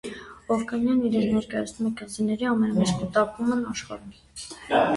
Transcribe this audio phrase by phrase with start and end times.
[0.53, 4.21] Օվկիանիան իրենց ներկայացնում է կղզիների ամենամեծ կուտակումն աշխարհում։